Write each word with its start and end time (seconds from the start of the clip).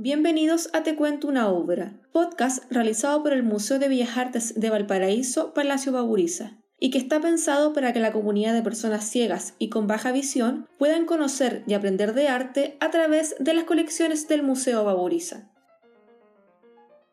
Bienvenidos 0.00 0.70
a 0.74 0.84
Te 0.84 0.94
Cuento 0.94 1.26
una 1.26 1.48
Obra, 1.48 1.92
podcast 2.12 2.62
realizado 2.70 3.20
por 3.24 3.32
el 3.32 3.42
Museo 3.42 3.80
de 3.80 3.88
Bellas 3.88 4.16
Artes 4.16 4.54
de 4.54 4.70
Valparaíso, 4.70 5.52
Palacio 5.54 5.90
Baburiza, 5.90 6.52
y 6.78 6.90
que 6.90 6.98
está 6.98 7.20
pensado 7.20 7.72
para 7.72 7.92
que 7.92 7.98
la 7.98 8.12
comunidad 8.12 8.54
de 8.54 8.62
personas 8.62 9.10
ciegas 9.10 9.54
y 9.58 9.70
con 9.70 9.88
baja 9.88 10.12
visión 10.12 10.68
puedan 10.78 11.04
conocer 11.04 11.64
y 11.66 11.74
aprender 11.74 12.14
de 12.14 12.28
arte 12.28 12.76
a 12.78 12.92
través 12.92 13.34
de 13.40 13.54
las 13.54 13.64
colecciones 13.64 14.28
del 14.28 14.44
Museo 14.44 14.84
Baburiza. 14.84 15.50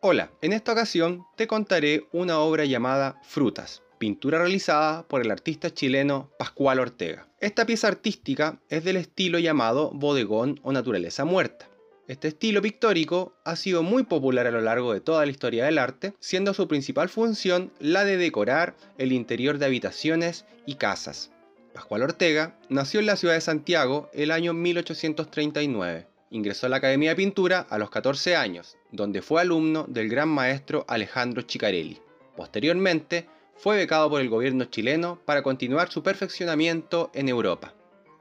Hola, 0.00 0.30
en 0.42 0.52
esta 0.52 0.72
ocasión 0.72 1.24
te 1.36 1.46
contaré 1.46 2.06
una 2.12 2.40
obra 2.40 2.66
llamada 2.66 3.18
Frutas, 3.22 3.82
pintura 3.96 4.40
realizada 4.40 5.08
por 5.08 5.22
el 5.22 5.30
artista 5.30 5.72
chileno 5.72 6.28
Pascual 6.38 6.80
Ortega. 6.80 7.26
Esta 7.40 7.64
pieza 7.64 7.88
artística 7.88 8.60
es 8.68 8.84
del 8.84 8.96
estilo 8.96 9.38
llamado 9.38 9.90
bodegón 9.90 10.60
o 10.62 10.70
naturaleza 10.70 11.24
muerta. 11.24 11.70
Este 12.06 12.28
estilo 12.28 12.60
pictórico 12.60 13.32
ha 13.44 13.56
sido 13.56 13.82
muy 13.82 14.02
popular 14.02 14.46
a 14.46 14.50
lo 14.50 14.60
largo 14.60 14.92
de 14.92 15.00
toda 15.00 15.24
la 15.24 15.32
historia 15.32 15.64
del 15.64 15.78
arte, 15.78 16.12
siendo 16.20 16.52
su 16.52 16.68
principal 16.68 17.08
función 17.08 17.72
la 17.78 18.04
de 18.04 18.18
decorar 18.18 18.76
el 18.98 19.10
interior 19.10 19.56
de 19.56 19.64
habitaciones 19.64 20.44
y 20.66 20.74
casas. 20.74 21.30
Pascual 21.72 22.02
Ortega 22.02 22.58
nació 22.68 23.00
en 23.00 23.06
la 23.06 23.16
ciudad 23.16 23.32
de 23.32 23.40
Santiago 23.40 24.10
el 24.12 24.32
año 24.32 24.52
1839. 24.52 26.06
Ingresó 26.30 26.66
a 26.66 26.68
la 26.68 26.76
Academia 26.76 27.10
de 27.10 27.16
Pintura 27.16 27.66
a 27.70 27.78
los 27.78 27.88
14 27.88 28.36
años, 28.36 28.76
donde 28.92 29.22
fue 29.22 29.40
alumno 29.40 29.86
del 29.88 30.10
gran 30.10 30.28
maestro 30.28 30.84
Alejandro 30.88 31.40
Chicarelli. 31.40 32.00
Posteriormente, 32.36 33.28
fue 33.56 33.76
becado 33.76 34.10
por 34.10 34.20
el 34.20 34.28
gobierno 34.28 34.66
chileno 34.66 35.18
para 35.24 35.42
continuar 35.42 35.90
su 35.90 36.02
perfeccionamiento 36.02 37.10
en 37.14 37.30
Europa. 37.30 37.72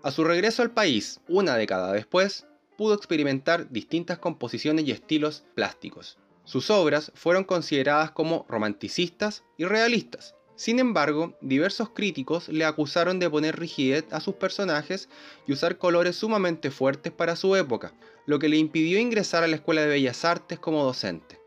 A 0.03 0.11
su 0.11 0.23
regreso 0.23 0.61
al 0.61 0.71
país, 0.71 1.19
una 1.27 1.57
década 1.57 1.91
después, 1.91 2.45
pudo 2.77 2.93
experimentar 2.93 3.69
distintas 3.69 4.19
composiciones 4.19 4.85
y 4.85 4.91
estilos 4.91 5.43
plásticos. 5.55 6.17
Sus 6.45 6.69
obras 6.69 7.11
fueron 7.15 7.43
consideradas 7.43 8.11
como 8.11 8.45
romanticistas 8.49 9.43
y 9.57 9.65
realistas. 9.65 10.35
Sin 10.55 10.79
embargo, 10.79 11.35
diversos 11.41 11.89
críticos 11.89 12.49
le 12.49 12.65
acusaron 12.65 13.19
de 13.19 13.29
poner 13.29 13.57
rigidez 13.57 14.05
a 14.11 14.19
sus 14.19 14.35
personajes 14.35 15.09
y 15.47 15.53
usar 15.53 15.77
colores 15.77 16.15
sumamente 16.15 16.69
fuertes 16.69 17.11
para 17.11 17.35
su 17.35 17.55
época, 17.55 17.93
lo 18.25 18.39
que 18.39 18.49
le 18.49 18.57
impidió 18.57 18.99
ingresar 18.99 19.43
a 19.43 19.47
la 19.47 19.55
Escuela 19.55 19.81
de 19.81 19.87
Bellas 19.87 20.25
Artes 20.25 20.59
como 20.59 20.83
docente. 20.83 21.39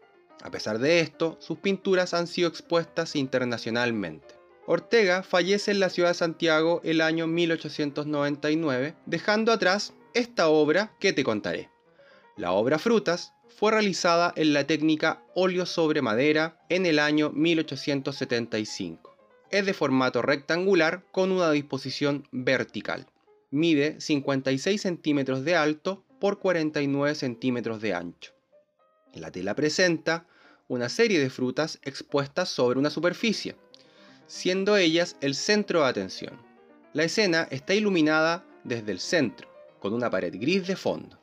A 0.43 0.51
pesar 0.51 0.79
de 0.79 1.01
esto, 1.01 1.37
sus 1.41 1.59
pinturas 1.59 2.15
han 2.15 2.27
sido 2.27 2.49
expuestas 2.49 3.17
internacionalmente. 3.17 4.36
Ortega 4.67 5.23
fallece 5.23 5.71
en 5.71 5.79
la 5.79 5.91
ciudad 5.91 6.11
de 6.11 6.15
Santiago 6.15 6.81
el 6.83 7.01
año 7.01 7.29
1899, 7.29 8.97
dejando 9.07 9.53
atrás 9.53 9.95
esta 10.13 10.49
obra 10.49 10.93
que 10.99 11.13
te 11.13 11.23
contaré. 11.23 11.71
La 12.37 12.53
obra 12.53 12.79
Frutas 12.79 13.33
fue 13.49 13.71
realizada 13.71 14.33
en 14.37 14.53
la 14.53 14.67
técnica 14.67 15.23
óleo 15.35 15.67
sobre 15.67 16.03
madera 16.03 16.61
en 16.69 16.85
el 16.85 16.99
año 16.99 17.31
1875. 17.31 19.17
Es 19.51 19.65
de 19.65 19.73
formato 19.73 20.21
rectangular 20.21 21.05
con 21.13 21.31
una 21.31 21.53
disposición 21.53 22.27
vertical. 22.33 23.07
Mide 23.51 24.01
56 24.01 24.83
centímetros 24.83 25.45
de 25.45 25.55
alto 25.55 26.05
por 26.19 26.41
49 26.41 27.15
centímetros 27.15 27.81
de 27.81 27.95
ancho. 27.95 28.33
La 29.15 29.31
tela 29.31 29.55
presenta 29.55 30.27
una 30.69 30.89
serie 30.89 31.21
de 31.21 31.31
frutas 31.31 31.79
expuestas 31.83 32.49
sobre 32.49 32.79
una 32.79 32.91
superficie, 32.91 33.55
siendo 34.27 34.77
ellas 34.77 35.17
el 35.21 35.35
centro 35.35 35.83
de 35.83 35.89
atención. 35.89 36.41
La 36.93 37.05
escena 37.05 37.47
está 37.51 37.75
iluminada 37.75 38.45
desde 38.65 38.93
el 38.93 39.01
centro, 39.01 39.49
con 39.81 39.93
una 39.93 40.11
pared 40.11 40.35
gris 40.39 40.67
de 40.67 40.77
fondo. 40.77 41.19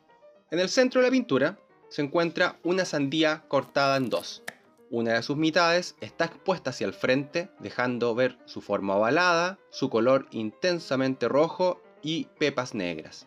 En 0.50 0.58
el 0.60 0.68
centro 0.68 1.00
de 1.00 1.08
la 1.08 1.10
pintura 1.10 1.58
se 1.88 2.02
encuentra 2.02 2.58
una 2.62 2.84
sandía 2.84 3.44
cortada 3.48 3.96
en 3.96 4.10
dos. 4.10 4.42
Una 4.90 5.14
de 5.14 5.22
sus 5.22 5.36
mitades 5.36 5.96
está 6.00 6.26
expuesta 6.26 6.70
hacia 6.70 6.86
el 6.86 6.94
frente, 6.94 7.50
dejando 7.58 8.14
ver 8.14 8.38
su 8.44 8.60
forma 8.60 8.94
ovalada, 8.96 9.58
su 9.70 9.90
color 9.90 10.28
intensamente 10.30 11.26
rojo 11.28 11.82
y 12.02 12.26
pepas 12.38 12.74
negras. 12.74 13.26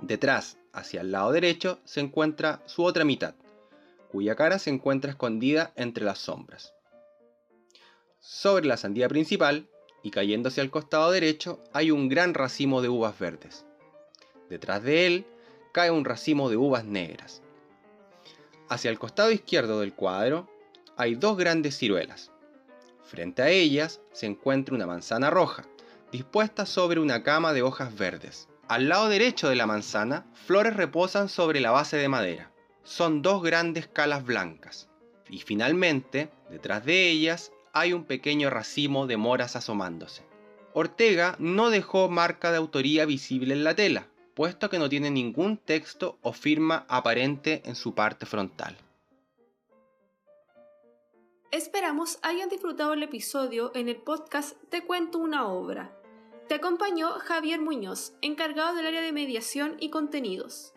Detrás, 0.00 0.58
hacia 0.72 1.00
el 1.00 1.12
lado 1.12 1.32
derecho, 1.32 1.80
se 1.84 2.00
encuentra 2.00 2.60
su 2.66 2.84
otra 2.84 3.04
mitad, 3.04 3.34
cuya 4.10 4.34
cara 4.34 4.58
se 4.58 4.70
encuentra 4.70 5.10
escondida 5.10 5.72
entre 5.76 6.04
las 6.04 6.18
sombras. 6.18 6.74
Sobre 8.26 8.64
la 8.64 8.78
sandía 8.78 9.06
principal, 9.06 9.68
y 10.02 10.10
cayendo 10.10 10.48
hacia 10.48 10.62
el 10.62 10.70
costado 10.70 11.10
derecho, 11.10 11.62
hay 11.74 11.90
un 11.90 12.08
gran 12.08 12.32
racimo 12.32 12.80
de 12.80 12.88
uvas 12.88 13.18
verdes. 13.18 13.66
Detrás 14.48 14.82
de 14.82 15.06
él 15.06 15.26
cae 15.72 15.90
un 15.90 16.06
racimo 16.06 16.48
de 16.48 16.56
uvas 16.56 16.86
negras. 16.86 17.42
Hacia 18.70 18.90
el 18.90 18.98
costado 18.98 19.30
izquierdo 19.30 19.80
del 19.80 19.92
cuadro 19.92 20.48
hay 20.96 21.16
dos 21.16 21.36
grandes 21.36 21.76
ciruelas. 21.76 22.30
Frente 23.02 23.42
a 23.42 23.50
ellas 23.50 24.00
se 24.12 24.24
encuentra 24.24 24.74
una 24.74 24.86
manzana 24.86 25.28
roja, 25.28 25.66
dispuesta 26.10 26.64
sobre 26.64 27.00
una 27.00 27.22
cama 27.24 27.52
de 27.52 27.60
hojas 27.60 27.94
verdes. 27.94 28.48
Al 28.68 28.88
lado 28.88 29.10
derecho 29.10 29.50
de 29.50 29.56
la 29.56 29.66
manzana, 29.66 30.24
flores 30.32 30.74
reposan 30.74 31.28
sobre 31.28 31.60
la 31.60 31.72
base 31.72 31.98
de 31.98 32.08
madera. 32.08 32.50
Son 32.84 33.20
dos 33.20 33.42
grandes 33.42 33.86
calas 33.86 34.24
blancas. 34.24 34.88
Y 35.28 35.40
finalmente, 35.40 36.30
detrás 36.48 36.86
de 36.86 37.10
ellas, 37.10 37.52
hay 37.74 37.92
un 37.92 38.04
pequeño 38.04 38.48
racimo 38.48 39.06
de 39.06 39.16
moras 39.16 39.56
asomándose. 39.56 40.22
Ortega 40.72 41.36
no 41.38 41.70
dejó 41.70 42.08
marca 42.08 42.50
de 42.50 42.56
autoría 42.56 43.04
visible 43.04 43.52
en 43.52 43.64
la 43.64 43.74
tela, 43.74 44.06
puesto 44.34 44.70
que 44.70 44.78
no 44.78 44.88
tiene 44.88 45.10
ningún 45.10 45.58
texto 45.58 46.18
o 46.22 46.32
firma 46.32 46.86
aparente 46.88 47.62
en 47.66 47.74
su 47.74 47.94
parte 47.94 48.26
frontal. 48.26 48.76
Esperamos 51.50 52.18
hayan 52.22 52.48
disfrutado 52.48 52.94
el 52.94 53.02
episodio 53.02 53.70
en 53.74 53.88
el 53.88 53.96
podcast 53.96 54.56
Te 54.70 54.84
cuento 54.84 55.18
una 55.18 55.46
obra. 55.46 55.96
Te 56.48 56.54
acompañó 56.54 57.10
Javier 57.20 57.60
Muñoz, 57.60 58.12
encargado 58.22 58.74
del 58.74 58.86
área 58.86 59.02
de 59.02 59.12
mediación 59.12 59.76
y 59.78 59.90
contenidos. 59.90 60.74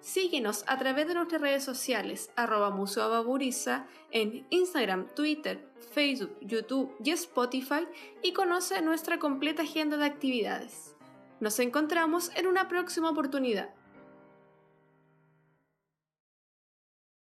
Síguenos 0.00 0.64
a 0.66 0.78
través 0.78 1.08
de 1.08 1.14
nuestras 1.14 1.40
redes 1.40 1.64
sociales, 1.64 2.30
arroba 2.36 2.70
Museo 2.70 3.10
Baburiza, 3.10 3.86
en 4.10 4.46
Instagram, 4.50 5.08
Twitter, 5.14 5.68
Facebook, 5.92 6.36
YouTube 6.40 6.94
y 7.02 7.10
Spotify 7.10 7.86
y 8.22 8.32
conoce 8.32 8.80
nuestra 8.80 9.18
completa 9.18 9.62
agenda 9.62 9.96
de 9.96 10.06
actividades. 10.06 10.94
Nos 11.40 11.58
encontramos 11.58 12.30
en 12.36 12.46
una 12.46 12.68
próxima 12.68 13.10
oportunidad. 13.10 13.70